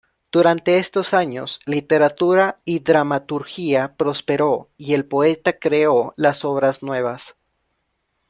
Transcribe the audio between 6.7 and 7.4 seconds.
nuevas.